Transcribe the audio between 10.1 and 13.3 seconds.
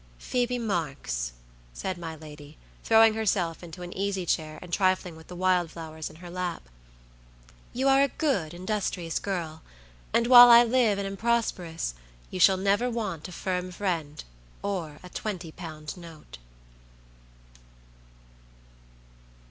and while I live and am prosperous, you shall never want